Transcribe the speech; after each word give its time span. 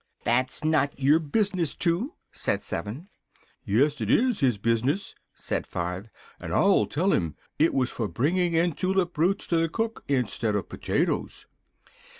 "That's 0.23 0.63
not 0.63 0.99
your 0.99 1.19
business, 1.19 1.75
Two!" 1.75 2.15
said 2.31 2.63
Seven. 2.63 3.07
"Yes, 3.63 4.01
it 4.01 4.09
is 4.09 4.39
his 4.39 4.57
business!" 4.57 5.13
said 5.35 5.67
Five, 5.67 6.09
"and 6.39 6.51
I'll 6.51 6.87
tell 6.87 7.13
him: 7.13 7.35
it 7.59 7.71
was 7.71 7.91
for 7.91 8.07
bringing 8.07 8.55
in 8.55 8.71
tulip 8.73 9.15
roots 9.15 9.45
to 9.45 9.57
the 9.57 9.69
cook 9.69 10.03
instead 10.07 10.55
of 10.55 10.69
potatoes." 10.69 11.45